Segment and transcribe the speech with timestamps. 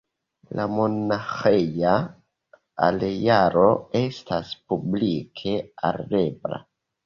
[0.59, 1.91] La monaĥeja
[2.89, 3.69] arealo
[4.03, 5.57] estas publike
[5.95, 6.65] alirebla.